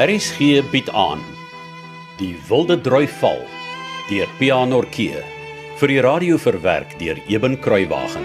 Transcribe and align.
RSG 0.00 0.62
bied 0.72 0.86
aan 0.96 1.20
Die 2.16 2.32
Wilde 2.48 2.78
Droi 2.80 3.04
Val 3.20 3.42
deur 4.08 4.30
Pianorkee 4.38 5.18
vir 5.76 5.90
die 5.92 5.98
radio 6.00 6.38
verwerk 6.40 6.94
deur 6.96 7.18
Eben 7.28 7.58
Kruiwagen. 7.60 8.24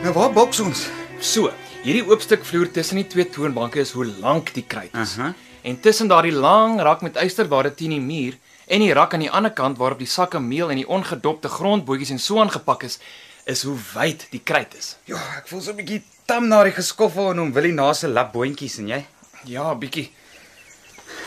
Nou 0.00 0.14
waar 0.16 0.32
boks 0.32 0.62
ons? 0.64 0.86
So, 1.20 1.50
hierdie 1.82 2.06
oop 2.08 2.24
stuk 2.24 2.46
vloer 2.48 2.70
tussen 2.72 3.02
die 3.02 3.04
twee 3.12 3.28
toonbanke 3.28 3.82
is 3.84 3.92
hoe 3.92 4.08
lank 4.22 4.54
die 4.56 4.64
kruit 4.64 4.96
is. 5.02 5.18
Aha. 5.18 5.34
En 5.60 5.76
tussen 5.84 6.08
daardie 6.08 6.32
lang 6.32 6.80
rak 6.80 7.04
met 7.04 7.20
ysterware 7.20 7.74
teen 7.76 7.92
die 7.98 8.00
muur 8.00 8.40
en 8.64 8.80
die 8.80 8.94
rak 8.96 9.12
aan 9.12 9.26
die 9.26 9.34
ander 9.34 9.52
kant 9.52 9.76
waarop 9.82 10.00
die 10.00 10.08
sakke 10.08 10.40
meel 10.40 10.72
en 10.72 10.80
die 10.80 10.88
ongedopte 10.88 11.52
grondbootjies 11.52 12.16
en 12.16 12.24
so 12.30 12.40
aangepak 12.40 12.88
is, 12.88 12.96
is 13.44 13.66
hoe 13.68 13.76
wyd 13.92 14.24
die 14.32 14.40
kruit 14.40 14.72
is. 14.78 14.94
Ja, 15.04 15.20
ek 15.36 15.52
voel 15.52 15.60
so 15.60 15.76
'n 15.76 15.82
bietjie 15.84 16.00
tam 16.26 16.48
na 16.48 16.62
die 16.64 16.72
geskoffel 16.72 17.30
en 17.32 17.38
hom 17.38 17.52
Willie 17.52 17.72
na 17.72 17.92
se 17.92 18.08
lap 18.08 18.32
boontjies 18.32 18.78
en 18.78 18.88
jy? 18.88 19.04
Ja, 19.44 19.74
bietjie. 19.74 20.10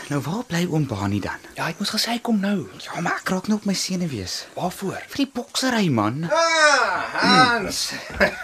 Nou 0.08 0.20
waar 0.22 0.44
bly 0.46 0.66
oom 0.70 0.86
Bani 0.86 1.20
dan? 1.20 1.38
Ja, 1.56 1.66
ek 1.68 1.78
moes 1.82 1.90
gesê 1.90 2.10
hy 2.14 2.18
kom 2.22 2.38
nou. 2.40 2.68
Ja, 2.84 3.00
maar 3.00 3.18
ek 3.20 3.28
raak 3.28 3.48
nou 3.50 3.58
op 3.58 3.64
my 3.66 3.74
senuwees. 3.74 4.46
Waarvoor? 4.54 5.02
Vir 5.10 5.24
die 5.24 5.30
boksery 5.34 5.88
man. 5.90 6.28
Ah, 6.30 7.02
Hans. 7.22 7.90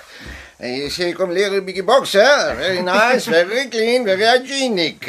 En 0.62 0.70
jy 0.70 0.91
sê 0.95 1.09
kom 1.19 1.33
leer 1.34 1.51
'n 1.59 1.65
bietjie 1.66 1.83
boks, 1.83 2.12
hè? 2.15 2.55
Very 2.55 2.83
nice, 2.87 3.27
very 3.30 3.64
clean, 3.69 4.05
very 4.06 4.23
hygienic. 4.23 5.03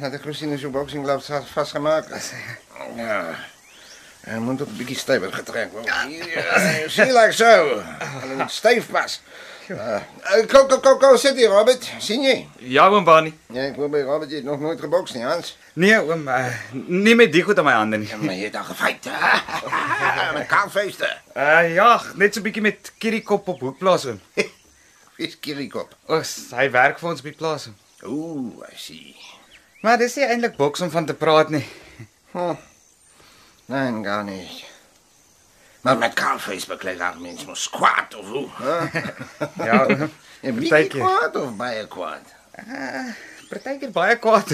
Dat 0.00 0.14
ek 0.16 0.22
gesien 0.24 0.52
is 0.56 0.62
jou 0.64 0.70
boxing 0.72 1.04
gloves 1.04 1.26
vas- 1.28 1.50
vasgemaak. 1.52 2.06
Ja. 2.96 3.34
En 4.24 4.42
moet 4.42 4.62
ook 4.62 4.68
'n 4.72 4.76
bietjie 4.80 4.96
stywer 4.96 5.28
getrek 5.32 5.72
word. 5.76 5.84
Ja, 5.84 6.08
sien 6.96 7.12
like 7.12 7.32
so. 7.36 7.82
Hulle 8.22 8.34
moet 8.40 8.50
styf 8.50 8.88
pas. 8.90 9.20
Uh, 9.70 10.00
kom, 10.46 10.66
kom, 10.68 10.80
kom, 10.80 10.98
kom, 10.98 11.16
sit 11.16 11.36
hier, 11.40 11.48
Robert. 11.48 11.86
Sien 11.98 12.20
jy? 12.22 12.34
Ja, 12.68 12.84
oom 12.92 13.04
Bani. 13.06 13.30
Ja, 13.54 13.62
ek 13.70 13.78
hoor 13.80 13.88
by 13.92 14.02
Robert 14.04 14.32
jy 14.32 14.42
het 14.42 14.48
nog 14.48 14.60
nooit 14.60 14.80
gebokst 14.82 15.16
nie, 15.16 15.22
Hans. 15.24 15.54
Nee, 15.80 15.96
oom, 16.04 16.26
uh, 16.28 16.50
nie 16.92 17.14
met 17.16 17.32
die 17.32 17.40
goed 17.46 17.58
aan 17.62 17.68
my 17.68 17.76
hande 17.78 18.02
nie. 18.02 18.08
Ja, 18.10 18.18
maar 18.20 18.36
jy 18.36 18.50
het 18.50 18.58
al 18.60 18.66
gefight, 18.68 19.08
hè? 19.08 19.30
Met 20.36 20.50
kampfeeste. 20.50 21.08
Uh 21.32 21.62
ja, 21.72 21.88
net 22.20 22.34
so 22.36 22.40
'n 22.42 22.44
bietjie 22.44 22.62
met 22.62 22.92
Kirikop 22.98 23.48
op 23.48 23.64
hoekplaas 23.64 24.04
oom. 24.10 24.20
Vis 25.16 25.38
Kirikop. 25.40 25.96
Ons, 26.12 26.34
hy 26.52 26.68
werk 26.70 27.00
vir 27.00 27.10
ons 27.10 27.24
die 27.24 27.32
plaas. 27.32 27.66
oom. 27.70 27.80
Ooh, 28.04 28.68
I 28.68 28.76
see. 28.76 29.16
Maar 29.80 29.98
dis 29.98 30.16
nie 30.16 30.28
eintlik 30.28 30.56
boks 30.60 30.80
om 30.84 30.90
van 30.90 31.06
te 31.06 31.14
praat 31.14 31.48
nie. 31.50 31.64
Hm. 32.32 32.54
Nein, 33.66 34.04
gar 34.04 34.24
nicht. 34.24 34.73
Maar 35.84 35.98
met 35.98 36.12
kaalvlees 36.14 36.64
bekleed 36.66 37.00
aan 37.00 37.20
mens 37.20 37.44
moet 37.44 37.68
kwaad 37.70 38.14
of 38.14 38.26
hoe? 38.28 38.48
hè? 38.60 39.64
Ja, 39.64 39.86
beetje 40.40 40.68
Partykeer. 40.68 41.00
kwaad 41.00 41.36
of 41.36 41.56
baie 41.56 41.88
kwaad? 41.88 42.20
Partykeer 43.48 43.90
baie 43.90 44.16
kwaad. 44.18 44.48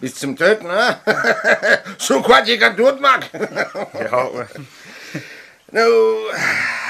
Bis 0.00 0.18
zum 0.18 0.34
Töten, 0.36 0.68
hè? 0.70 0.94
Zo 1.96 2.20
kwaad 2.20 2.46
je 2.46 2.56
kan 2.56 2.76
doodmaken. 2.76 3.48
Ja, 3.92 4.08
oom. 4.10 4.46
nou, 5.70 6.32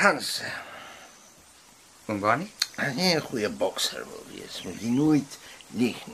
Hans, 0.00 0.42
Oom 2.06 2.20
Bani? 2.20 2.52
als 2.76 2.86
je 2.96 3.14
een 3.14 3.20
goede 3.20 3.48
bokser 3.50 3.98
wil 4.08 4.26
wezen, 4.30 4.62
moet 4.68 4.80
je 4.80 4.86
nooit 4.90 5.38
liegen. 5.68 6.12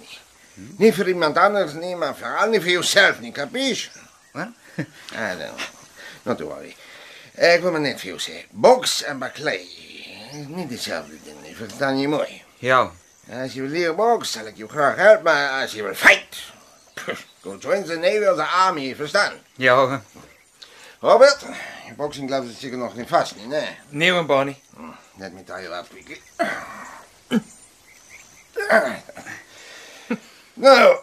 Niet 0.55 0.95
voor 0.95 1.09
iemand 1.09 1.37
anders, 1.37 1.73
niet, 1.73 1.97
maar 1.97 2.17
vooral 2.17 2.49
niet 2.49 2.63
voor 2.63 2.71
jezelf, 2.71 3.21
niet, 3.21 3.35
capiche? 3.35 3.89
Wat? 4.33 4.49
Ah, 5.15 5.39
no. 5.39 5.53
Not 6.29 6.39
to 6.39 6.45
worry. 6.45 6.77
Ik 7.35 7.61
wil 7.61 7.73
voor 7.73 7.81
jou 7.81 8.19
zeggen. 8.19 8.45
Boks 8.51 9.03
en 9.03 9.23
is 10.33 10.47
niet 10.47 10.71
hetzelfde 10.71 11.17
ding, 11.25 11.37
niet. 11.43 11.57
Verstaan 11.57 11.99
je 11.99 12.09
mooi? 12.09 12.43
Ja. 12.59 12.91
Als 13.31 13.53
je 13.53 13.61
wil 13.61 13.71
leren 13.71 13.97
boksen, 13.97 14.41
zal 14.41 14.49
ik 14.49 14.57
je 14.57 14.69
graag 14.69 14.97
helpen, 14.97 15.23
maar 15.23 15.61
als 15.61 15.73
je 15.73 15.83
wil 15.83 15.95
fight, 15.95 16.37
go 17.43 17.57
join 17.61 17.85
the 17.85 17.97
Navy 17.97 18.25
of 18.25 18.37
the 18.37 18.43
Army, 18.43 18.95
verstaan? 18.95 19.33
Ja. 19.57 20.03
Robert, 21.01 21.41
je 21.87 21.95
boxing 21.97 22.29
gloves 22.29 22.51
zit 22.51 22.59
zeker 22.59 22.79
nog 22.79 22.97
niet 22.97 23.09
vast, 23.09 23.37
niet, 23.37 23.49
nee? 23.49 23.77
Nee, 23.89 24.13
oom 24.13 24.27
Bani. 24.27 24.63
Let 25.17 25.33
me 25.33 25.45
tell 25.45 25.63
you 25.63 25.69
what, 25.69 25.89
Piekie. 25.95 26.23
nou, 30.55 30.99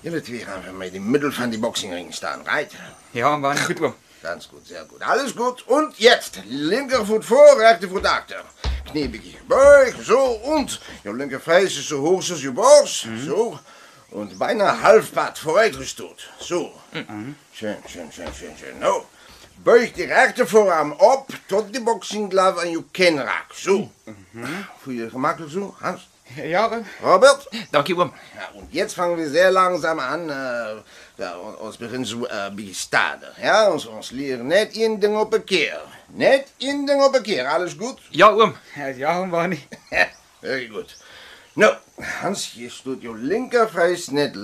jullie 0.00 0.20
twee 0.20 0.38
gaan 0.38 0.62
van 0.62 0.76
mij 0.76 0.86
in 0.86 0.92
het 0.92 1.02
middel 1.02 1.32
van 1.32 1.50
die 1.50 1.58
boxingring 1.58 2.14
staan, 2.14 2.42
right? 2.44 2.72
Ja, 3.10 3.32
oom 3.32 3.40
Bani. 3.40 3.60
Goed 3.60 3.80
oom. 3.80 3.94
Ganz 4.22 4.48
gut, 4.48 4.66
sehr 4.66 4.84
gut. 4.88 5.02
Alles 5.02 5.34
gut. 5.34 5.64
Und 5.66 5.98
jetzt, 5.98 6.40
linker 6.44 7.06
Fuß 7.06 7.26
vor, 7.26 7.58
rechter 7.58 7.88
Fuß 7.88 8.04
achter. 8.04 8.44
Knie 8.84 9.04
ein 9.04 9.10
bisschen 9.10 9.38
gebeugt, 9.38 10.04
so, 10.04 10.18
und 10.42 10.80
your 11.04 11.16
linker 11.16 11.60
ist 11.60 11.88
so 11.88 12.00
hoch 12.00 12.30
als 12.30 12.42
your 12.42 12.52
Borst, 12.52 13.06
so. 13.24 13.58
Und 14.10 14.38
beinahe 14.38 14.82
halbpart 14.82 15.38
vooruitgestoot, 15.38 16.28
so. 16.38 16.72
Schön, 17.52 17.76
schön, 17.86 18.12
schön, 18.12 18.32
schön, 18.34 18.56
schön. 18.58 18.78
Nou, 18.78 19.04
buig 19.64 19.92
die 19.92 20.04
rechter 20.04 20.48
voorarm 20.48 20.92
op 20.92 21.28
tot 21.46 21.72
die 21.72 21.82
boxing 21.82 22.30
glove 22.30 22.60
aan 22.60 22.70
je 22.70 22.82
kin 22.90 23.18
raakt, 23.18 23.56
zo. 23.56 23.90
Voel 24.82 24.94
je 24.94 25.02
je 25.02 25.10
gemakkelijk 25.10 25.52
zo, 25.52 25.74
Hans? 25.78 26.08
Ja. 26.36 26.82
Robert? 27.02 27.48
Dankie 27.70 27.94
oom. 27.94 28.12
Ja, 28.34 28.48
und 28.54 28.72
jetzt 28.72 28.94
fangen 28.94 29.16
wir 29.16 29.28
sehr 29.28 29.50
langsam 29.50 29.98
an. 29.98 30.28
Äh, 30.30 30.82
ja, 31.16 31.34
und- 31.36 31.54
uns 31.56 31.76
beginnen 31.76 32.04
so 32.04 32.26
äh, 32.26 32.30
ein 32.30 32.56
bisschen 32.56 32.74
stadig. 32.74 33.28
Ja, 33.42 33.68
uns, 33.68 33.86
uns 33.86 34.10
leren 34.10 34.46
net 34.46 34.72
één 34.76 34.98
ding 35.00 35.16
op 35.16 35.32
een 35.32 35.44
keer. 35.44 35.80
Net 36.08 36.46
één 36.58 36.86
ding 36.86 37.02
op 37.02 37.14
een 37.14 37.22
keer. 37.22 37.46
Alles 37.46 37.74
goed? 37.78 37.98
Ja, 38.10 38.28
oom. 38.30 38.54
Ja, 38.96 39.18
oom 39.18 39.30
Bani. 39.30 39.66
Very 40.40 40.68
good. 40.68 40.96
Nou, 41.54 41.74
Hans, 42.20 42.52
je 42.54 42.70
stoot 42.70 43.02
je 43.02 43.14
linkervuist 43.14 44.10
net 44.10 44.36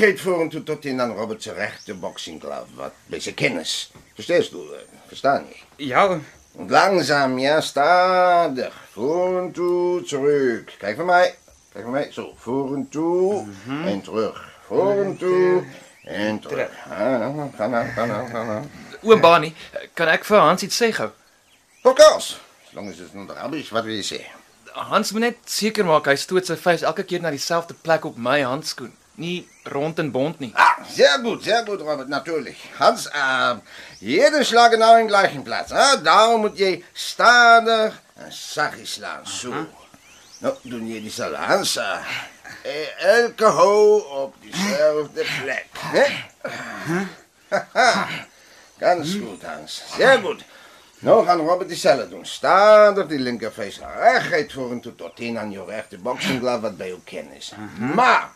recht 0.00 0.20
voor 0.20 0.40
en 0.40 0.48
toe 0.48 0.62
tot 0.62 0.84
in 0.84 0.96
dan 0.96 1.10
Robert 1.16 1.42
zijn 1.42 1.54
rechter 1.56 1.98
boxing 1.98 2.40
glove. 2.40 2.74
Wat 2.74 2.92
beetje 3.06 3.34
kennis. 3.34 3.90
Verstehst 4.14 4.52
du? 4.52 4.58
äh, 4.58 4.78
Verstaan 5.06 5.44
je? 5.76 5.84
Ja, 5.84 6.06
oom. 6.06 6.24
Und 6.58 6.70
langsam, 6.70 7.38
ja, 7.38 7.62
stadig. 7.62 8.72
Vor 8.94 9.42
und 9.42 9.54
toe, 9.54 10.02
zurück. 10.04 10.72
Kijk 10.78 10.96
van 10.96 11.06
mij. 11.06 11.34
Kijk 11.72 11.84
van 11.84 11.92
mij. 11.92 12.08
Zo, 12.12 12.34
voor 12.36 12.74
en 12.74 12.88
toe 12.88 13.46
en 13.86 14.00
terug. 14.02 14.48
Voor 14.66 15.04
en 15.04 15.16
toe 15.16 15.62
en 16.04 16.38
terug. 16.40 16.70
Ah, 16.90 16.98
Ga 17.56 17.66
nou, 17.66 17.88
ga 17.94 18.06
nou, 18.06 18.28
ga 18.28 18.44
nou. 18.44 18.62
Oom 19.02 19.20
Bani, 19.20 19.52
kan 19.94 20.08
ek 20.10 20.24
vir 20.26 20.40
Hans 20.42 20.62
iets 20.66 20.74
sê 20.82 20.88
gou? 20.90 21.12
Of 21.86 21.94
course. 21.94 22.34
As 22.66 22.74
long 22.74 22.88
as 22.90 22.98
it's 22.98 23.14
not 23.14 23.30
rubbish, 23.30 23.70
wat 23.70 23.84
wil 23.84 23.94
je 23.94 24.02
zeggen? 24.02 24.30
Hans 24.72 25.12
moet 25.12 25.20
net 25.20 25.36
seker 25.44 25.86
maak 25.86 26.10
hy 26.10 26.16
stoot 26.18 26.46
sy 26.50 26.56
vuis 26.58 26.82
elke 26.82 27.04
keer 27.06 27.22
na 27.22 27.30
dieselfde 27.30 27.74
plek 27.86 28.04
op 28.10 28.18
my 28.18 28.40
handskoen. 28.42 28.90
Nie 29.18 29.48
rond 29.62 29.98
en 29.98 30.10
bond 30.10 30.38
nie. 30.38 30.52
Ah, 30.54 30.78
sehr 30.86 31.18
gut, 31.18 31.42
sehr 31.42 31.64
gut, 31.64 31.80
Robert, 31.80 32.08
natürlich. 32.08 32.56
Hans, 32.78 33.06
äh, 33.06 33.56
jede 33.98 34.44
Schlag 34.44 34.70
genau 34.70 34.96
im 34.96 35.08
gleichen 35.08 35.42
Platz. 35.42 35.72
Ah, 35.72 35.96
daarom 36.02 36.40
moet 36.40 36.58
je 36.58 36.84
stadig 36.92 38.02
en 38.14 38.32
zachtjes 38.32 38.92
slaan. 38.92 39.26
Zo. 39.26 39.66
Nou, 40.38 40.54
doen 40.62 40.86
je 40.86 41.12
eh, 41.16 42.00
eh, 42.62 43.22
elke 43.22 43.44
ho 43.44 43.96
op 43.96 44.34
diezelfde 44.40 45.24
plek. 45.42 45.66
Hè? 45.78 46.04
Haha. 47.48 48.08
Ganz 48.78 49.12
goed, 49.14 49.42
Hans. 49.42 49.82
Sehr 49.96 50.18
goed. 50.18 50.44
Nou 50.98 51.26
gaan 51.26 51.38
Robert 51.38 51.68
diezelfde 51.68 52.08
doen. 52.08 52.26
Stadig 52.26 53.06
die 53.06 53.18
linkerface 53.18 53.80
recht 54.30 54.52
voor 54.52 54.70
en 54.70 54.80
toe 54.80 54.94
tot 54.94 55.20
in 55.20 55.38
aan 55.38 55.50
je 55.50 55.64
rechter 55.64 56.00
boxing 56.00 56.38
glove 56.38 56.60
wat 56.60 56.76
bij 56.76 56.86
jou 56.88 57.00
ken 57.04 57.32
is. 57.32 57.52
Maar 57.94 58.30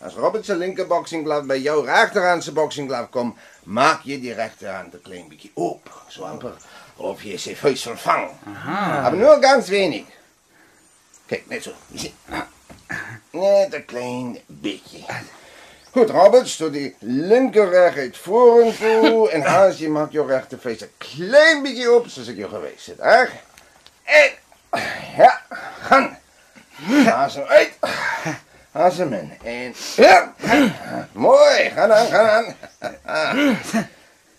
als 0.00 0.14
Robert 0.14 0.44
zijn 0.44 0.58
linker 0.58 0.86
boxing 0.86 1.24
glove 1.24 1.46
bij 1.46 1.60
jouw 1.60 1.80
rechterhand 1.80 2.42
zijn 2.42 2.54
boxing 2.54 2.88
glove 2.88 3.08
komt, 3.08 3.36
maak 3.62 4.00
je 4.02 4.20
die 4.20 4.34
rechterhand 4.34 4.94
een 4.94 5.02
klein 5.02 5.28
beetje 5.28 5.50
op. 5.54 6.02
Zo 6.08 6.22
amper 6.22 6.56
of 6.96 7.22
je 7.22 7.38
zijn 7.38 7.56
vuist 7.56 7.82
vervangt. 7.82 8.32
Maar 8.64 9.14
nur 9.14 9.36
ganz 9.40 9.68
wenig. 9.68 10.04
Kijk, 11.26 11.48
net 11.48 11.62
zo. 11.62 11.72
Net 13.30 13.74
een 13.74 13.84
klein 13.84 14.38
beetje. 14.46 14.98
Goed, 15.90 16.10
Robert, 16.10 16.48
stoot 16.48 16.72
die 16.72 16.96
linker 16.98 17.68
recht 17.68 18.18
voor 18.18 18.60
en 18.60 18.76
toe. 18.76 19.30
En 19.30 19.42
Hans, 19.42 19.78
je 19.78 19.88
maakt 19.88 20.12
je 20.12 20.26
rechterface 20.26 20.84
een 20.84 20.90
klein 21.16 21.62
beetje 21.62 21.92
op, 21.92 22.08
zoals 22.08 22.28
ik 22.28 22.36
je 22.36 22.48
geweest 22.48 22.84
zit. 22.84 22.98
Echt? 22.98 23.32
En, 24.02 24.30
ja, 25.16 25.40
gaan. 25.80 26.18
Haal 27.04 27.30
hem 27.30 27.44
uit. 27.44 27.72
In. 28.72 29.32
En, 29.44 29.74
ja. 29.96 30.34
Mooi, 31.12 31.70
ga 31.70 31.88
aan, 31.88 32.06
ga 32.06 32.54
aan. 33.04 33.58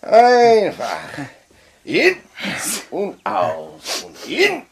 Einfach. 0.00 1.18
In 1.82 2.16
und 2.90 3.26
aus. 3.26 4.02
Und 4.02 4.16
in 4.26 4.64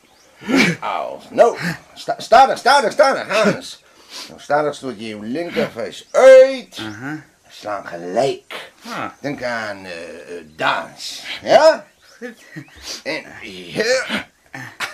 und 0.49 0.83
aus. 0.83 1.23
Nou, 1.31 1.57
sta 1.95 2.17
stadig, 2.19 2.59
stadig, 2.59 2.93
stadig, 2.93 3.29
Hans. 3.29 3.83
Nou, 4.29 4.41
stadig 4.41 4.75
stoot 4.75 4.99
je 4.99 5.07
je 5.07 5.21
linkervuist 5.21 6.07
uit. 6.11 6.81
Slaan 7.49 7.87
gelijk. 7.87 8.73
Denk 9.21 9.43
aan 9.43 9.85
eh, 9.85 9.93
dans. 10.57 11.23
Ja? 11.43 11.85
En 13.03 13.25
hier. 13.41 14.27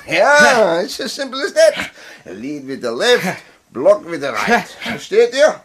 Ja, 0.07 0.81
it's 0.81 1.01
as 1.01 1.15
simple 1.15 1.45
as 1.45 1.53
that. 1.53 1.91
Lead 2.25 2.65
with 2.65 2.81
the 2.81 2.95
left, 2.95 3.43
block 3.77 4.05
the 4.05 4.33
right. 4.33 4.69
Versteht 4.93 5.35
ihr? 5.35 5.61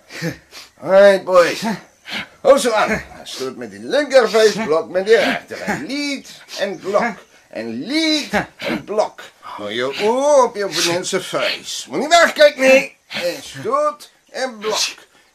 Alright, 0.83 1.23
boys. 1.25 1.63
Zo 2.61 2.71
aan. 2.71 3.03
Stoot 3.23 3.55
met 3.55 3.71
die 3.71 3.79
linkervuist, 3.79 4.65
blok 4.65 4.89
met 4.89 5.05
die 5.05 5.15
rechter. 5.15 5.61
En 5.61 5.85
lead 5.87 6.27
en 6.59 6.79
blok. 6.79 7.13
En 7.49 7.85
lead 7.85 8.45
en 8.57 8.83
blok. 8.83 9.21
Hou 9.39 9.71
je 9.71 10.01
oor 10.03 10.43
op 10.43 10.55
je 10.55 10.65
opponentse 10.65 11.21
vuist. 11.21 11.87
Moet 11.87 11.99
niet 11.99 12.07
wegkijken, 12.07 12.61
nee. 12.61 12.97
En 13.07 13.43
stoot 13.43 14.11
en 14.29 14.57
blok. 14.57 14.79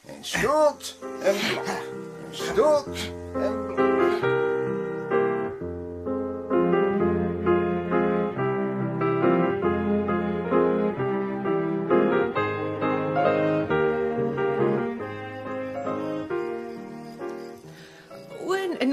En 0.07 0.19
stoot 0.21 0.97
en 1.23 1.37
blok. 1.49 1.67
En 1.67 2.37
stoot 2.37 2.97
en 3.35 3.67
blok. 3.67 3.86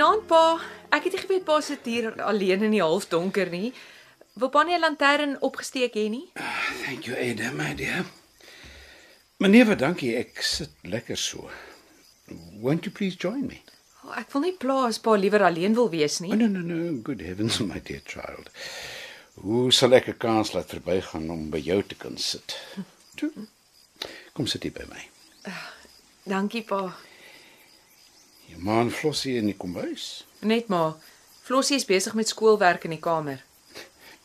O, 0.03 0.05
en 0.05 0.11
naand 0.11 0.27
pa, 0.27 0.59
ek 0.91 1.05
het 1.07 1.13
nie 1.15 1.21
geweet 1.23 1.43
pa 1.47 1.61
sit 1.63 1.85
hier 1.87 2.09
alleen 2.27 2.63
in 2.67 2.73
die 2.75 2.81
halfdonker 2.83 3.47
nie. 3.53 3.69
Wil 4.35 4.49
pa 4.51 4.63
nie 4.67 4.75
'n 4.75 4.81
lantern 4.81 5.37
opgesteek 5.41 5.93
hê 5.95 6.09
nie? 6.09 6.27
Thank 6.83 7.05
you, 7.07 7.15
Ada, 7.15 7.51
my 7.51 7.73
dear. 7.73 8.03
Meneer, 9.39 9.65
wat 9.65 9.79
dankie, 9.79 10.15
ek 10.17 10.41
sit 10.41 10.71
lekker 10.83 11.15
so. 11.17 11.49
Won't 12.59 12.85
you 12.85 12.91
please 12.91 13.15
join 13.15 13.45
me? 13.47 13.61
Oh, 14.03 14.11
ek 14.17 14.33
wil 14.33 14.41
nie 14.41 14.57
pla 14.57 14.87
as 14.87 14.99
pa 14.99 15.15
liewer 15.15 15.41
alleen 15.43 15.73
wil 15.75 15.89
wees 15.89 16.19
Oh, 16.21 16.25
nie. 16.25 16.35
no, 16.35 16.47
no, 16.47 16.59
no, 16.59 17.01
good 17.01 17.21
heavens, 17.21 17.59
my 17.59 17.79
dear 17.79 18.01
child. 18.05 18.49
Hoe 19.41 19.71
sal 19.71 19.93
ek 19.93 20.07
'n 20.09 20.17
kans 20.17 20.51
laat 20.53 20.67
verbygaan 20.69 21.29
om 21.31 21.49
by 21.49 21.59
jou 21.59 21.81
te 21.83 21.95
kan 21.95 22.17
sit? 22.17 22.59
Toe. 23.15 23.31
Kom 24.33 24.47
sit 24.47 24.63
hier 24.63 24.73
by 24.73 24.83
my. 24.89 25.07
Dankie 26.27 26.63
pa. 26.63 26.93
Jou 28.51 28.59
ma 28.61 28.79
en 28.81 28.91
Flossie 28.91 29.37
in 29.37 29.49
die 29.51 29.57
kombuis. 29.57 30.25
Net 30.39 30.67
maar 30.67 30.93
Flossie 31.43 31.75
is 31.75 31.85
besig 31.85 32.13
met 32.13 32.27
skoolwerk 32.27 32.83
in 32.87 32.95
die 32.95 33.01
kamer. 33.03 33.43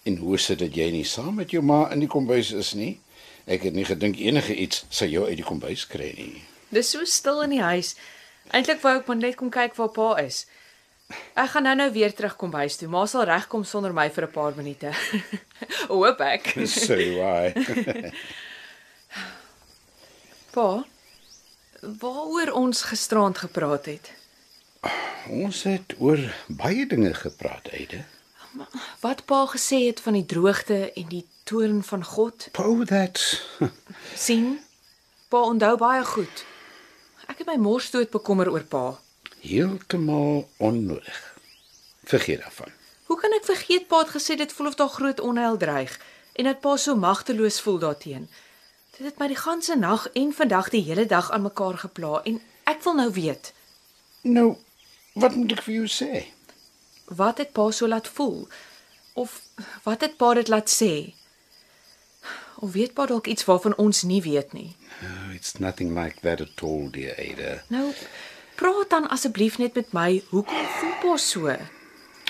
En 0.06 0.16
hoe 0.16 0.34
is 0.34 0.46
dit 0.46 0.58
dat 0.58 0.74
jy 0.74 0.90
nie 0.94 1.04
saam 1.04 1.34
met 1.34 1.50
jou 1.50 1.62
ma 1.62 1.88
in 1.92 2.00
die 2.04 2.10
kombuis 2.10 2.52
is 2.56 2.72
nie? 2.78 3.00
Ek 3.48 3.64
het 3.64 3.74
nie 3.74 3.84
gedink 3.88 4.18
enige 4.20 4.54
iets 4.54 4.84
sou 4.88 5.08
jou 5.08 5.24
uit 5.26 5.36
die 5.40 5.46
kombuis 5.46 5.86
kry 5.88 6.12
nie. 6.16 6.42
Dis 6.70 6.90
so 6.92 7.04
stil 7.08 7.42
in 7.46 7.56
die 7.56 7.64
huis. 7.64 7.94
Eintlik 8.52 8.80
wou 8.84 8.94
ek 9.00 9.08
maar 9.08 9.16
net 9.20 9.36
kom 9.40 9.50
kyk 9.52 9.76
waar 9.76 9.92
pa 9.92 10.08
is. 10.22 10.44
Ek 11.32 11.48
gaan 11.54 11.64
nou-nou 11.64 11.88
weer 11.94 12.12
terug 12.12 12.36
kom 12.36 12.52
huis 12.52 12.76
toe. 12.76 12.88
Ma 12.92 13.06
sal 13.08 13.24
regkom 13.28 13.64
sonder 13.64 13.94
my 13.96 14.08
vir 14.12 14.26
'n 14.26 14.32
paar 14.32 14.54
minute. 14.56 14.92
Hoop 15.88 16.20
ek. 16.20 16.52
So 16.66 16.96
do 16.96 17.22
I. 17.24 18.12
Pa, 20.52 20.84
waaroor 21.80 22.52
ons 22.52 22.82
gisterand 22.82 23.38
gepraat 23.38 23.84
het. 23.84 24.12
Ons 25.28 25.62
het 25.62 25.94
oor 25.98 26.20
baie 26.46 26.86
dinge 26.86 27.14
gepraat, 27.14 27.68
Ada. 27.72 28.04
Wat 29.00 29.24
pa 29.24 29.44
gesê 29.46 29.86
het 29.86 30.00
van 30.00 30.16
die 30.16 30.26
droogte 30.26 30.92
en 30.92 31.08
die 31.08 31.26
toorn 31.44 31.82
van 31.84 32.04
God. 32.04 32.48
Oh, 32.58 32.84
that. 32.86 33.20
sien? 34.26 34.58
Pa 35.28 35.38
onthou 35.38 35.76
baie 35.76 36.04
goed. 36.04 36.44
Ek 37.28 37.42
het 37.42 37.46
my 37.46 37.58
mors 37.60 37.90
dood 37.90 38.10
bekommer 38.10 38.50
oor 38.50 38.64
pa. 38.64 38.98
Heeltemal 39.44 40.48
onnodig. 40.56 41.20
Vergeet 42.08 42.40
daarvan. 42.40 42.72
Hoe 43.04 43.16
kan 43.20 43.32
ek 43.36 43.44
vergeet 43.44 43.86
pa 43.88 44.02
het 44.04 44.14
gesê 44.16 44.36
dit 44.36 44.52
voel 44.52 44.72
of 44.72 44.78
daar 44.80 44.92
groot 44.92 45.20
onheil 45.20 45.56
dreig 45.56 46.00
en 46.32 46.48
dat 46.48 46.60
pa 46.60 46.76
so 46.76 46.96
magteloos 46.96 47.60
voel 47.60 47.78
daarteen. 47.78 48.28
Dit 48.98 49.06
het 49.06 49.18
my 49.22 49.28
die 49.30 49.38
ganse 49.38 49.76
nag 49.78 50.08
en 50.18 50.32
vandag 50.34 50.68
die 50.74 50.82
hele 50.82 51.06
dag 51.06 51.30
aan 51.30 51.42
mekaar 51.46 51.78
gepla 51.78 52.20
en 52.26 52.40
ek 52.66 52.82
wil 52.84 52.94
nou 52.98 53.10
weet, 53.12 53.52
Nou, 54.26 54.56
wat 55.14 55.34
moet 55.38 55.52
ek 55.54 55.62
vir 55.62 55.74
jou 55.74 55.86
sê? 55.86 56.24
wat 57.08 57.38
het 57.38 57.52
pa 57.56 57.70
so 57.70 57.86
laat 57.88 58.08
voel? 58.08 58.48
Of 59.14 59.40
wat 59.86 60.00
het 60.04 60.16
pa 60.20 60.34
dit 60.34 60.48
laat 60.48 60.68
sê? 60.68 61.14
Of 62.58 62.72
weet 62.74 62.92
pa 62.94 63.06
dalk 63.06 63.26
iets 63.26 63.44
waarvan 63.48 63.76
ons 63.78 64.02
nie 64.02 64.20
weet 64.22 64.52
nie? 64.52 64.76
Oh, 65.02 65.30
it's 65.34 65.54
nothing 65.58 65.94
like 65.94 66.20
that 66.20 66.40
at 66.40 66.62
all, 66.62 66.90
dear 66.90 67.14
Ada. 67.18 67.62
Nou, 67.68 67.92
praat 68.58 68.90
dan 68.90 69.08
asseblief 69.08 69.58
net 69.58 69.74
met 69.74 69.92
my. 69.92 70.22
Hoekom 70.30 70.66
voel 70.80 70.94
pa 71.02 71.16
so? 71.16 71.46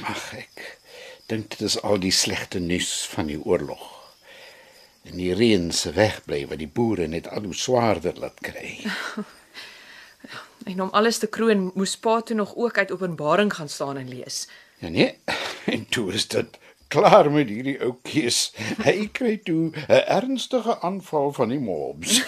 Ag, 0.04 0.32
ek 0.36 0.78
dink 1.26 1.48
dit 1.56 1.60
is 1.66 1.80
al 1.82 1.98
die 1.98 2.12
slegte 2.12 2.60
nuus 2.60 3.06
van 3.10 3.26
die 3.26 3.40
oorlog. 3.44 3.97
En 5.08 5.16
die 5.16 5.34
reën 5.34 5.70
se 5.72 5.92
wegbly 5.96 6.42
wat 6.46 6.60
die 6.60 6.68
boere 6.68 7.06
net 7.08 7.28
al 7.32 7.48
hoe 7.48 7.54
swaarder 7.54 8.18
laat 8.20 8.40
kry. 8.40 8.76
En 10.68 10.82
om 10.82 10.88
alles 10.92 11.18
te 11.18 11.26
kroon, 11.32 11.70
moes 11.74 11.96
pa 11.96 12.20
toe 12.20 12.36
nog 12.36 12.56
ook 12.56 12.78
uit 12.78 12.90
Openbaring 12.92 13.54
gaan 13.54 13.68
staan 13.68 13.96
en 13.96 14.08
lees. 14.08 14.48
Ja 14.78 14.88
nee, 14.88 15.18
en 15.74 15.86
toe 15.88 16.12
is 16.12 16.28
dit 16.28 16.58
klaar 16.88 17.30
met 17.30 17.48
hierdie 17.48 17.80
ou 17.80 17.94
keus. 18.02 18.52
Hy 18.84 19.08
kry 19.12 19.36
toe 19.44 19.70
'n 19.86 20.02
ernstige 20.18 20.80
aanval 20.80 21.32
van 21.32 21.48
die 21.48 21.60
mobs. 21.60 22.22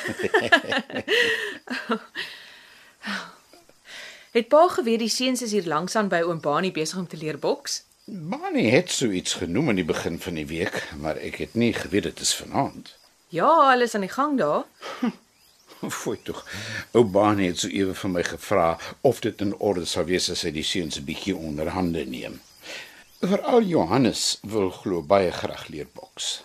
Het 4.30 4.48
pa 4.48 4.68
geweet 4.68 4.98
die 4.98 5.08
seuns 5.08 5.42
is 5.42 5.52
hier 5.52 5.66
langsaan 5.66 6.08
by 6.08 6.20
oom 6.22 6.40
Bani 6.40 6.72
besig 6.72 6.98
om 6.98 7.06
te 7.06 7.16
leer 7.16 7.38
boks? 7.38 7.82
Manie 8.10 8.70
het 8.70 8.90
so 8.90 9.10
iets 9.10 9.34
genoem 9.38 9.68
aan 9.68 9.78
die 9.78 9.84
begin 9.84 10.16
van 10.20 10.34
die 10.34 10.46
week, 10.46 10.82
maar 10.98 11.16
ek 11.16 11.36
het 11.38 11.52
nie 11.54 11.70
geweet 11.72 12.08
dit 12.08 12.20
is 12.20 12.34
vanaand. 12.34 12.96
Ja, 13.30 13.46
alles 13.46 13.94
aan 13.94 14.02
die 14.02 14.10
gang 14.10 14.38
daar. 14.38 14.64
Fooi 16.00 16.18
tog. 16.22 16.42
Ou 16.90 17.04
Bani 17.04 17.46
het 17.46 17.62
so 17.62 17.68
ewe 17.68 17.94
van 17.94 18.10
my 18.16 18.24
gevra 18.26 18.78
of 19.00 19.20
dit 19.22 19.40
in 19.40 19.54
orde 19.56 19.84
sou 19.86 20.02
wees 20.08 20.26
as 20.30 20.42
hy 20.42 20.50
die 20.50 20.66
seuns 20.66 20.98
'n 20.98 21.06
bietjie 21.06 21.36
onder 21.36 21.70
hande 21.70 22.02
neem. 22.04 22.40
Veral 23.20 23.62
Johannes 23.62 24.38
wil 24.42 24.70
glo 24.70 25.02
baie 25.02 25.30
graag 25.30 25.68
leer 25.68 25.86
boks. 25.92 26.42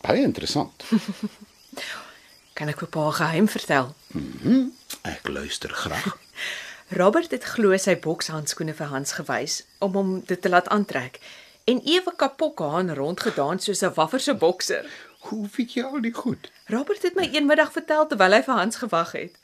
Baie 0.00 0.22
interessant. 0.22 0.84
Kan 2.56 2.68
ek 2.72 2.80
vir 2.80 2.88
'n 2.96 3.12
geheim 3.12 3.48
vertel? 3.48 3.94
Ek 5.04 5.28
luister 5.28 5.70
graag. 5.70 6.16
Robert 6.88 7.30
het 7.30 7.44
glo 7.44 7.76
sy 7.76 7.98
bokshandskoene 8.00 8.72
vir 8.72 8.88
Hans 8.88 9.10
gewys 9.18 9.58
om 9.84 9.92
hom 9.98 10.12
dit 10.24 10.40
te 10.40 10.48
laat 10.48 10.70
aantrek 10.72 11.18
en 11.68 11.82
ewe 11.84 12.14
kapok 12.16 12.62
haan 12.64 12.88
rondgedans 12.96 13.68
soos 13.68 13.82
'n 13.84 13.92
wafferse 13.98 14.34
bokser. 14.34 14.88
Hoe 15.28 15.48
weet 15.56 15.74
jy 15.74 15.82
al 15.82 16.00
die 16.00 16.14
goed? 16.14 16.48
Robert 16.66 17.02
het 17.02 17.14
my 17.14 17.28
eenmiddag 17.28 17.72
vertel 17.72 18.06
terwyl 18.06 18.32
hy 18.32 18.42
vir 18.42 18.54
Hans 18.54 18.76
gewag 18.76 19.12
het. 19.12 19.36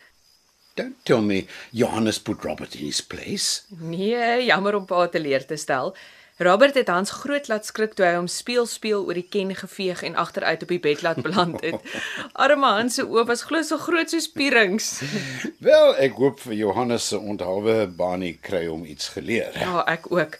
Don't 0.74 0.96
tell 1.04 1.20
me 1.20 1.46
Johannes 1.70 2.18
put 2.18 2.44
Robert 2.44 2.74
in 2.74 2.86
his 2.86 3.02
place. 3.02 3.62
Nee, 3.68 4.44
jammer 4.44 4.74
om 4.74 4.86
pa 4.86 5.06
te 5.08 5.20
leer 5.20 5.46
te 5.46 5.56
stel. 5.56 5.94
Robert 6.36 6.74
het 6.74 6.88
Hans 6.88 7.10
groot 7.10 7.48
laat 7.48 7.66
skrik 7.66 7.92
toe 7.94 8.06
hy 8.06 8.14
hom 8.16 8.26
speel 8.26 8.66
speel 8.66 9.04
oor 9.06 9.14
die 9.14 9.28
ken 9.30 9.54
geveeg 9.54 10.02
en 10.02 10.16
agteruit 10.18 10.62
op 10.66 10.72
die 10.74 10.80
bed 10.82 11.02
laat 11.06 11.22
beland 11.22 11.60
het. 11.62 11.78
Arme 12.44 12.66
Hans 12.66 12.98
se 12.98 13.04
oë 13.06 13.26
was 13.28 13.44
glo 13.46 13.62
so 13.62 13.78
groot 13.78 14.10
soos 14.10 14.26
pierings. 14.28 15.00
Wel, 15.68 15.94
ek 16.02 16.18
hoop 16.18 16.42
vir 16.42 16.56
Johannes 16.58 17.06
se 17.08 17.18
onthaalwe 17.18 17.86
Bani 17.86 18.32
kry 18.42 18.66
hom 18.66 18.82
iets 18.84 19.12
geleer. 19.14 19.54
Ja, 19.60 19.84
ek 19.86 20.10
ook. 20.10 20.38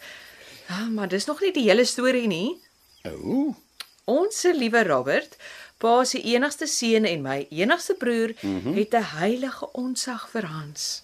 Ja, 0.67 0.83
maar 0.91 1.07
dis 1.07 1.29
nog 1.31 1.39
nie 1.41 1.53
die 1.55 1.69
hele 1.69 1.85
storie 1.85 2.27
nie. 2.27 2.57
O, 3.07 3.53
Ons 4.05 4.39
se 4.39 4.51
liewe 4.53 4.83
Robert, 4.83 5.37
pa 5.81 6.03
se 6.05 6.19
enigste 6.21 6.67
seun 6.69 7.07
en 7.09 7.23
my 7.25 7.47
enigste 7.49 7.95
broer, 7.97 8.35
mm 8.41 8.61
-hmm. 8.61 8.75
het 8.77 8.93
'n 8.93 9.09
heilige 9.17 9.71
onsag 9.71 10.29
vir 10.29 10.45
Hans. 10.45 11.03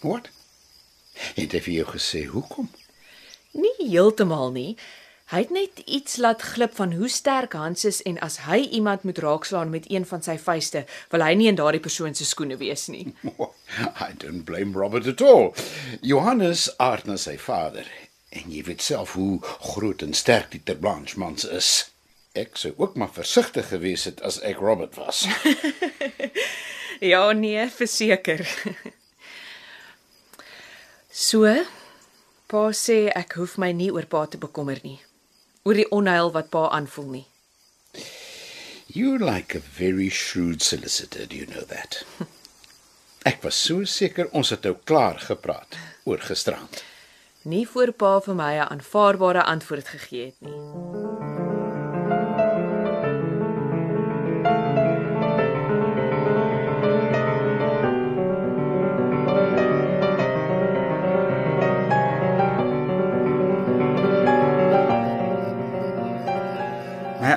wat? 0.00 0.28
Het 1.34 1.52
hy 1.52 1.60
vir 1.60 1.74
jou 1.74 1.86
gesê 1.86 2.24
hoekom? 2.26 2.70
Nie 3.52 3.74
heeltemal 3.78 4.50
nie. 4.54 4.76
Hy 5.30 5.44
het 5.44 5.52
net 5.54 5.78
iets 5.86 6.16
laat 6.18 6.42
glip 6.42 6.74
van 6.74 6.92
hoe 6.98 7.08
sterk 7.08 7.52
Hans 7.54 7.84
is 7.86 8.00
en 8.02 8.18
as 8.18 8.40
hy 8.48 8.64
iemand 8.74 9.04
moet 9.06 9.18
raakslaan 9.22 9.70
met 9.70 9.86
een 9.90 10.06
van 10.06 10.22
sy 10.26 10.34
vuiste, 10.42 10.82
wil 11.12 11.22
hy 11.22 11.36
nie 11.38 11.46
in 11.50 11.58
daardie 11.58 11.82
persoon 11.82 12.14
se 12.18 12.26
skoene 12.26 12.58
wees 12.58 12.88
nie. 12.90 13.12
I 14.06 14.10
don't 14.18 14.42
blame 14.44 14.74
Robert 14.74 15.06
at 15.06 15.22
all. 15.22 15.52
Johannes 16.02 16.66
aard 16.82 17.06
na 17.06 17.16
sy 17.16 17.36
vader 17.38 17.86
en 18.34 18.50
jy 18.50 18.64
weet 18.66 18.82
self 18.82 19.14
hoe 19.18 19.38
groot 19.72 20.02
en 20.02 20.14
sterk 20.14 20.50
die 20.50 20.62
Terblanchemans 20.66 21.46
is. 21.46 21.70
Ek 22.38 22.58
sou 22.58 22.74
ook 22.78 22.98
maar 22.98 23.10
versigtig 23.14 23.70
gewees 23.70 24.06
het 24.10 24.22
as 24.26 24.38
ek 24.46 24.58
Robert 24.62 24.98
was. 24.98 25.26
Ja, 27.00 27.32
nee, 27.32 27.68
verseker. 27.68 28.44
So, 31.12 31.42
pa 32.50 32.70
sê 32.74 32.98
ek 33.14 33.36
hoef 33.38 33.56
my 33.62 33.70
nie 33.70 33.90
oor 33.94 34.06
pa 34.10 34.24
te 34.26 34.38
bekommer 34.42 34.80
nie. 34.82 34.98
Oor 35.62 35.78
die 35.78 35.86
onheil 35.94 36.32
wat 36.34 36.50
pa 36.50 36.66
aanvoel 36.74 37.10
nie. 37.14 37.26
You're 38.90 39.22
like 39.22 39.54
a 39.54 39.60
very 39.60 40.08
shrewd 40.08 40.62
solicitor, 40.62 41.26
do 41.26 41.36
you 41.36 41.46
know 41.46 41.62
that? 41.70 42.02
Ek 43.30 43.44
was 43.44 43.54
so 43.54 43.84
seker 43.84 44.30
ons 44.32 44.50
het 44.50 44.66
nou 44.66 44.74
klaar 44.84 45.20
gepraat 45.22 45.78
oor 46.08 46.18
gisterand. 46.26 46.82
Nie 47.46 47.66
voor 47.68 47.92
pa 47.92 48.18
vir 48.26 48.34
my 48.34 48.54
'n 48.58 48.70
aanvaarbare 48.74 49.44
antwoord 49.44 49.88
gegee 49.94 50.24
het 50.32 50.40
nie. 50.40 50.79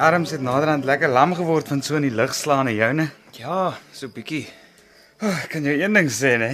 Arms 0.03 0.31
het 0.35 0.41
naderhand 0.43 0.83
lekker 0.83 1.07
lam 1.07 1.31
geword 1.35 1.67
van 1.67 1.81
so 1.81 1.95
in 1.95 2.03
die 2.03 2.15
lug 2.15 2.33
slaan 2.35 2.67
en 2.67 2.75
joune. 2.75 3.05
Ja, 3.37 3.77
so 3.95 4.11
bietjie. 4.11 4.49
Oh, 5.21 5.31
ek 5.31 5.53
kan 5.53 5.63
jou 5.63 5.75
een 5.79 5.95
ding 5.95 6.09
sê, 6.11 6.33
né? 6.41 6.49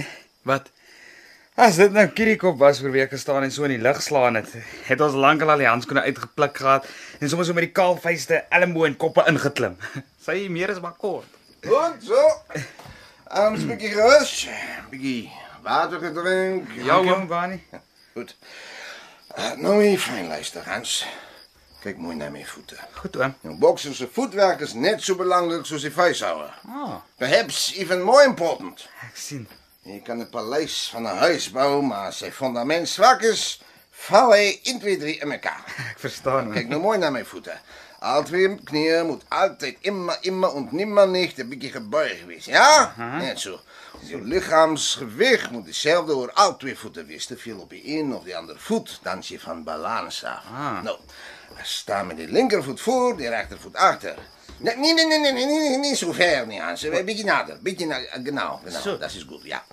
Wat? 0.46 0.68
As 1.58 1.80
dit 1.80 1.90
nou 1.90 2.04
Kirikop 2.14 2.60
was 2.60 2.78
vir 2.78 2.92
weke 2.94 3.18
staan 3.18 3.42
en 3.42 3.50
so 3.50 3.66
in 3.66 3.74
die 3.74 3.82
lug 3.82 3.98
slaan 4.04 4.38
het, 4.38 4.52
het 4.86 5.02
ons 5.02 5.18
lankal 5.18 5.50
al 5.50 5.64
die 5.64 5.66
handskoene 5.66 6.04
uitgepluk 6.06 6.60
gehad 6.62 6.86
en 7.18 7.32
sommer 7.32 7.48
so 7.48 7.56
met 7.56 7.66
die 7.66 7.74
kaalvuiste 7.74 8.38
elmboë 8.54 8.92
en 8.92 8.96
koppe 9.02 9.24
ingeklim. 9.32 9.74
Sy 10.26 10.44
meer 10.46 10.70
is 10.76 10.78
maar 10.84 10.94
kort. 11.00 11.40
Goed 11.66 12.06
so. 12.06 12.22
Arms 13.40 13.66
bietjie 13.66 13.90
gerus. 13.96 14.36
Bietjie 14.92 15.24
water 15.66 15.98
gedrink. 16.04 16.70
Ja. 16.86 17.00
Bani. 17.26 17.58
Goed. 18.14 18.36
Uh, 19.34 19.50
nou 19.58 19.80
hier 19.82 19.98
fyn 19.98 20.30
luister, 20.30 20.62
Hans. 20.70 21.00
Kyk 21.80 21.96
mooi 21.96 22.14
na 22.16 22.28
my 22.30 22.42
voete. 22.44 22.76
Goed 23.00 23.16
oom. 23.16 23.34
Jou 23.42 23.54
bokser 23.58 23.94
se 23.96 24.08
voetwerk 24.12 24.60
is 24.60 24.74
net 24.76 25.00
so 25.02 25.14
belangrik 25.16 25.64
soos 25.66 25.82
die 25.86 25.90
vuishouer. 25.94 26.52
Ah, 26.68 27.00
Perhaps 27.18 27.72
even 27.80 28.02
more 28.02 28.24
important. 28.24 28.86
ek 29.06 29.16
sien. 29.16 29.46
Je 29.82 30.00
kan 30.04 30.20
'n 30.20 30.28
paleis 30.30 30.88
van 30.92 31.02
'n 31.06 31.16
huis 31.16 31.50
bou, 31.50 31.82
maar 31.82 32.06
as 32.08 32.18
sy 32.18 32.30
fondament 32.30 32.88
swak 32.88 33.22
is, 33.22 33.60
val 33.90 34.32
hy 34.32 34.60
1 34.64 34.78
2 34.80 34.96
3 34.98 35.18
in 35.20 35.28
mekaar. 35.28 35.64
Ek 35.90 35.98
verstaan. 36.06 36.46
oom. 36.46 36.52
Kyk 36.54 36.68
nou 36.68 36.80
mooi 36.80 36.98
na 36.98 37.10
my 37.10 37.24
voete. 37.24 37.56
Al 38.02 38.22
twee 38.24 38.48
knieën 38.64 39.06
moet 39.06 39.22
altyd 39.28 39.76
immer 39.80 40.16
immer 40.22 40.52
und 40.54 40.72
nimmer 40.72 41.08
nicht 41.08 41.38
'n 41.38 41.48
bietjie 41.48 41.70
gebuig 41.70 42.24
wees. 42.26 42.44
Ja? 42.44 42.94
Net 43.18 43.38
so. 43.38 43.60
Jou 44.02 44.20
lichaamsgewicht 44.22 45.50
moet 45.50 45.66
hetzelfde 45.66 46.14
oor 46.16 46.32
al 46.32 46.56
twee 46.56 46.76
voeten 46.76 47.06
wees. 47.06 47.26
Te 47.26 47.36
veel 47.36 47.58
op 47.58 47.70
die 47.70 47.82
een 47.98 48.14
of 48.14 48.24
die 48.24 48.36
ander 48.36 48.58
voet, 48.58 48.98
dan 49.02 49.18
is 49.18 49.28
je 49.28 49.40
van 49.40 49.64
balans 49.64 50.24
af. 50.24 50.44
Ah. 50.52 50.82
Nou, 50.82 50.98
sta 51.62 52.02
met 52.02 52.16
de 52.16 52.26
linkervoet 52.28 52.80
voor, 52.80 53.16
de 53.16 53.28
rechtervoet 53.28 53.76
achter. 53.76 54.14
Nee, 54.62 54.76
nee, 54.76 54.94
nee, 54.94 55.06
nee, 55.06 55.32
nee, 55.32 55.32
nee, 55.32 55.68
nee, 55.68 55.78
niet 55.78 55.98
zo 55.98 56.12
ver, 56.12 56.46
niet 56.46 56.60
Hans. 56.60 56.82
Een 56.82 57.04
beetje 57.04 57.24
nader, 57.24 57.58
beetje 57.62 57.86
nader. 57.86 58.08
Genau, 58.24 58.58
genau, 58.64 58.98
dat 58.98 59.12
is 59.14 59.24
goed, 59.28 59.42
ja. 59.42 59.64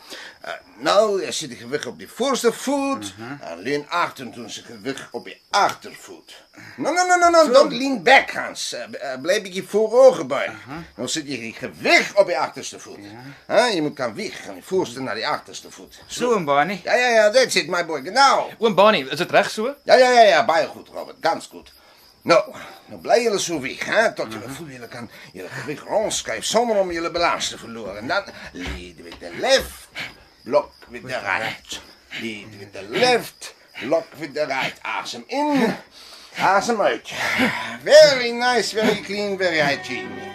Uh, 0.45 0.51
nou, 0.77 1.23
er 1.23 1.33
zit 1.33 1.49
het 1.49 1.59
gewicht 1.59 1.85
op 1.85 1.99
de 1.99 2.07
voorste 2.07 2.53
voet. 2.53 3.13
En 3.41 3.59
leun 3.59 3.89
achter 3.89 4.29
toen 4.31 4.49
ze 4.49 4.63
gewicht 4.63 5.07
op 5.11 5.27
je 5.27 5.37
achtervoet. 5.49 6.43
No, 6.75 6.91
no, 6.91 7.05
no, 7.05 7.15
no, 7.15 7.29
no, 7.29 7.51
don't 7.51 7.71
lean 7.71 8.03
back, 8.03 8.31
Hans. 8.31 8.73
Uh, 8.73 8.79
uh, 8.79 9.21
blijf 9.21 9.43
een 9.43 9.51
keer 9.51 9.65
voorover 9.67 10.25
buigen. 10.25 10.59
Dan 10.95 11.09
zit 11.09 11.27
je 11.27 11.53
gewicht 11.53 12.15
op 12.15 12.29
je 12.29 12.37
achterste 12.37 12.79
voet. 12.79 12.99
Huh? 13.47 13.73
Je 13.73 13.81
moet 13.81 13.95
kan 13.95 14.13
wiegen 14.13 14.43
van 14.43 14.55
je 14.55 14.61
voorste 14.61 15.01
naar 15.01 15.15
die 15.15 15.27
achterste 15.27 15.71
voet. 15.71 15.99
So 16.07 16.33
oom 16.33 16.45
Bani. 16.45 16.81
Ja, 16.83 16.95
ja, 16.95 17.09
ja, 17.09 17.31
that's 17.31 17.55
it, 17.55 17.67
my 17.67 17.85
boy, 17.85 18.01
genau. 18.01 18.49
Oom 18.57 18.75
Bani, 18.75 19.07
is 19.09 19.17
dit 19.17 19.31
reg 19.31 19.49
so? 19.49 19.75
Ja, 19.83 19.95
ja, 19.95 20.11
ja, 20.11 20.21
ja, 20.21 20.45
baie 20.45 20.67
goed, 20.67 20.89
Robert. 20.89 21.17
Ganz 21.21 21.47
goed. 21.47 21.71
Nou, 22.27 22.41
nou 22.91 22.97
bly 22.99 23.21
julle 23.23 23.37
so 23.39 23.55
weg, 23.63 23.85
hè, 23.87 24.01
tot 24.15 24.33
julle 24.35 24.49
voel 24.51 24.73
julle 24.75 24.87
kan 24.91 25.05
julle 25.31 25.47
gewig 25.61 25.83
rondskuif 25.87 26.43
sonder 26.43 26.81
om 26.81 26.89
julle 26.91 27.11
balans 27.15 27.53
te 27.53 27.59
verloor. 27.61 28.01
En 28.01 28.09
dan 28.11 28.27
lead 28.51 28.99
with 29.05 29.15
the 29.21 29.31
left, 29.39 29.87
block 30.43 30.73
with 30.91 31.07
the 31.07 31.21
right. 31.23 31.77
Lead 32.19 32.57
with 32.59 32.73
the 32.75 32.83
left, 32.91 33.53
block 33.79 34.11
with 34.19 34.33
the 34.35 34.43
right. 34.49 34.75
Asem 34.83 35.23
in, 35.27 35.71
asem 36.35 36.81
uit. 36.81 37.13
Very 37.87 38.33
nice, 38.35 38.75
very 38.75 38.99
clean, 39.07 39.37
very 39.37 39.63
hygiene. 39.63 40.25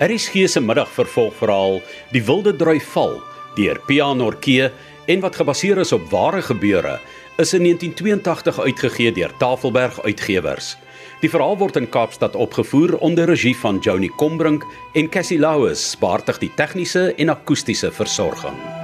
RSG 0.00 0.48
se 0.48 0.60
middagvervolgverhaal 0.60 1.82
Die 2.12 2.24
Wilde 2.24 2.56
Drui 2.56 2.80
Val 2.80 3.20
deur 3.56 3.80
Pia 3.84 4.12
Norkee 4.12 4.72
en 5.06 5.20
wat 5.20 5.36
gebaseer 5.36 5.84
is 5.84 5.92
op 5.92 6.10
ware 6.12 6.42
gebeure 6.44 6.98
is 7.36 7.52
in 7.52 7.62
1982 7.62 8.60
uitgegee 8.60 9.12
deur 9.12 9.32
Tafelberg 9.36 10.02
Uitgewers. 10.02 10.76
Die 11.20 11.30
verhaal 11.30 11.58
word 11.60 11.76
in 11.76 11.88
Kaapstad 11.88 12.36
opgevoer 12.36 12.96
onder 12.98 13.28
regie 13.28 13.56
van 13.56 13.78
Joni 13.84 14.08
Combrink 14.08 14.64
en 14.92 15.08
Cassie 15.08 15.38
Louws, 15.38 15.96
baartig 16.00 16.38
die 16.38 16.52
tegniese 16.56 17.12
en 17.16 17.32
akoestiese 17.36 17.92
versorging. 17.92 18.75